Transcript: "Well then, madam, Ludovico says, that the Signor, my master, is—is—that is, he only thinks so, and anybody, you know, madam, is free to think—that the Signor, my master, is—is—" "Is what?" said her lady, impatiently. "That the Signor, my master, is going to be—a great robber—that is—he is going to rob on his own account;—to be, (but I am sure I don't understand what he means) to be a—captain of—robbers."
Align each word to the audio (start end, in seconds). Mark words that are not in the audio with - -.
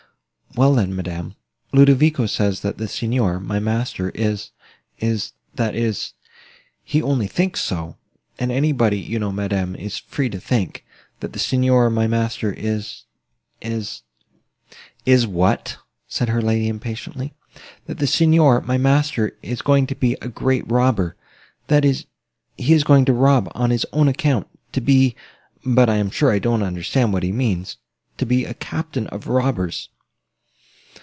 "Well 0.53 0.73
then, 0.75 0.93
madam, 0.93 1.35
Ludovico 1.71 2.25
says, 2.25 2.59
that 2.59 2.77
the 2.77 2.89
Signor, 2.89 3.39
my 3.39 3.57
master, 3.59 4.09
is—is—that 4.09 5.75
is, 5.75 6.13
he 6.83 7.01
only 7.01 7.27
thinks 7.27 7.61
so, 7.61 7.95
and 8.37 8.51
anybody, 8.51 8.99
you 8.99 9.17
know, 9.17 9.31
madam, 9.31 9.77
is 9.77 9.97
free 9.97 10.29
to 10.29 10.41
think—that 10.41 11.31
the 11.31 11.39
Signor, 11.39 11.89
my 11.89 12.05
master, 12.05 12.51
is—is—" 12.51 14.01
"Is 15.05 15.25
what?" 15.25 15.77
said 16.09 16.27
her 16.27 16.41
lady, 16.41 16.67
impatiently. 16.67 17.33
"That 17.85 17.99
the 17.99 18.05
Signor, 18.05 18.59
my 18.59 18.77
master, 18.77 19.37
is 19.41 19.61
going 19.61 19.87
to 19.87 19.95
be—a 19.95 20.27
great 20.27 20.69
robber—that 20.69 21.85
is—he 21.85 22.73
is 22.73 22.83
going 22.83 23.05
to 23.05 23.13
rob 23.13 23.49
on 23.55 23.69
his 23.69 23.85
own 23.93 24.09
account;—to 24.09 24.81
be, 24.81 25.15
(but 25.63 25.89
I 25.89 25.95
am 25.95 26.09
sure 26.09 26.29
I 26.29 26.39
don't 26.39 26.61
understand 26.61 27.13
what 27.13 27.23
he 27.23 27.31
means) 27.31 27.77
to 28.17 28.25
be 28.25 28.43
a—captain 28.43 29.07
of—robbers." 29.07 29.87